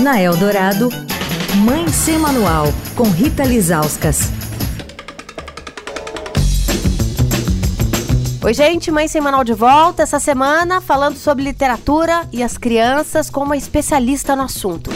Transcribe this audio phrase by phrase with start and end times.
[0.00, 0.88] Na Eldorado,
[1.56, 4.30] Mãe Sem Manual, com Rita Lizauskas.
[8.42, 13.28] Oi, gente, Mãe Sem Manual de volta essa semana falando sobre literatura e as crianças
[13.28, 14.90] com uma especialista no assunto.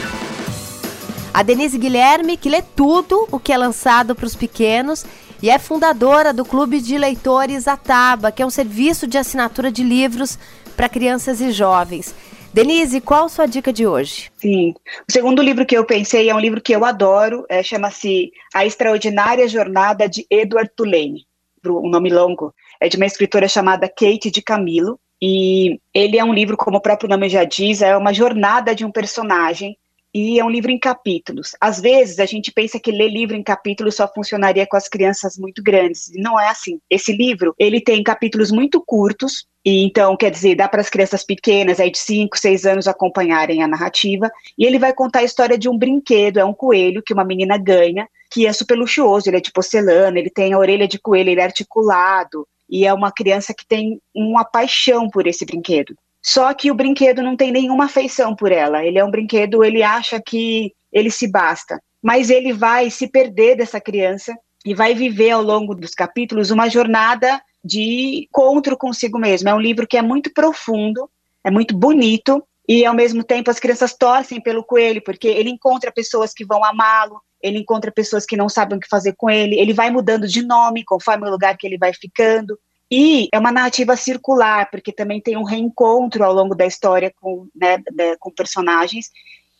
[1.35, 5.05] A Denise Guilherme, que lê tudo o que é lançado para os pequenos
[5.43, 9.83] e é fundadora do Clube de Leitores Ataba, que é um serviço de assinatura de
[9.83, 10.39] livros
[10.75, 12.15] para crianças e jovens.
[12.55, 14.31] Denise, qual sua dica de hoje?
[14.37, 14.75] Sim,
[15.09, 18.65] o segundo livro que eu pensei é um livro que eu adoro, é, chama-se A
[18.65, 21.27] Extraordinária Jornada de Edward Tulane,
[21.67, 22.55] um nome longo.
[22.81, 26.81] É de uma escritora chamada Kate de Camilo, e ele é um livro, como o
[26.81, 29.77] próprio nome já diz, é uma jornada de um personagem
[30.15, 31.57] e é um livro em capítulos.
[31.61, 35.37] Às vezes a gente pensa que ler livro em capítulos só funcionaria com as crianças
[35.37, 36.13] muito grandes.
[36.15, 36.79] Não é assim.
[36.89, 41.81] Esse livro, ele tem capítulos muito curtos, então, quer dizer, dá para as crianças pequenas,
[41.81, 44.31] aí de 5, 6 anos, acompanharem a narrativa.
[44.59, 47.57] E ele vai contar a história de um brinquedo, é um coelho que uma menina
[47.57, 51.31] ganha, que é super luxuoso, ele é de porcelana, ele tem a orelha de coelho,
[51.31, 55.95] ele é articulado, e é uma criança que tem uma paixão por esse brinquedo.
[56.23, 58.85] Só que o brinquedo não tem nenhuma afeição por ela.
[58.85, 61.81] Ele é um brinquedo, ele acha que ele se basta.
[62.03, 66.69] Mas ele vai se perder dessa criança e vai viver ao longo dos capítulos uma
[66.69, 69.49] jornada de encontro consigo mesmo.
[69.49, 71.09] É um livro que é muito profundo,
[71.43, 75.93] é muito bonito e ao mesmo tempo as crianças torcem pelo coelho, porque ele encontra
[75.93, 79.59] pessoas que vão amá-lo, ele encontra pessoas que não sabem o que fazer com ele,
[79.59, 82.59] ele vai mudando de nome conforme o lugar que ele vai ficando.
[82.91, 87.49] E é uma narrativa circular, porque também tem um reencontro ao longo da história com,
[87.55, 87.79] né,
[88.21, 89.11] com personagens.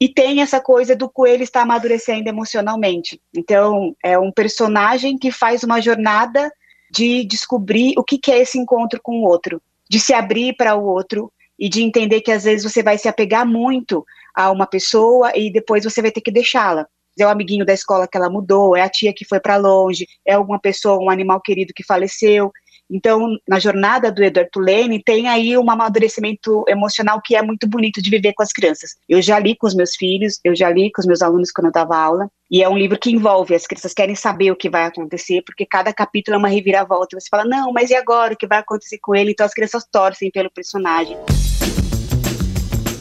[0.01, 3.21] E tem essa coisa do coelho estar amadurecendo emocionalmente.
[3.35, 6.53] Então, é um personagem que faz uma jornada
[6.95, 10.77] de descobrir o que, que é esse encontro com o outro, de se abrir para
[10.77, 14.67] o outro e de entender que às vezes você vai se apegar muito a uma
[14.67, 16.87] pessoa e depois você vai ter que deixá-la.
[17.19, 20.07] É o amiguinho da escola que ela mudou, é a tia que foi para longe,
[20.27, 22.51] é alguma pessoa, um animal querido que faleceu.
[22.91, 28.03] Então, na jornada do Edward Tulane, tem aí um amadurecimento emocional que é muito bonito
[28.03, 28.97] de viver com as crianças.
[29.09, 31.69] Eu já li com os meus filhos, eu já li com os meus alunos quando
[31.69, 34.69] eu dava aula, e é um livro que envolve, as crianças querem saber o que
[34.69, 37.19] vai acontecer, porque cada capítulo é uma reviravolta.
[37.19, 38.35] Você fala, não, mas e agora?
[38.35, 39.33] O que vai acontecer com ele?
[39.33, 41.17] Então as crianças torcem pelo personagem.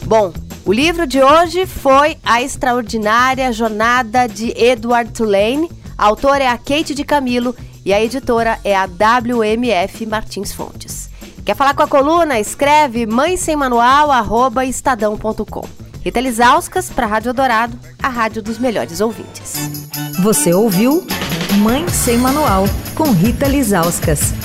[0.06, 0.32] Bom,
[0.64, 5.70] o livro de hoje foi A Extraordinária Jornada de Edward Tulane.
[5.96, 11.10] A autora é a Kate de Camilo e a editora é a WMF Martins Fontes.
[11.44, 12.40] Quer falar com a coluna?
[12.40, 15.68] Escreve mãe sem manual, arroba estadão.com.
[16.02, 19.54] Rita Lisauskas para Rádio Dourado, a rádio dos melhores ouvintes.
[20.22, 21.06] Você ouviu
[21.58, 22.64] Mãe Sem Manual,
[22.94, 24.43] com Rita Lisauskas.